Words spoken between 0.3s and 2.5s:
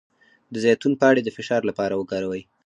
د زیتون پاڼې د فشار لپاره وکاروئ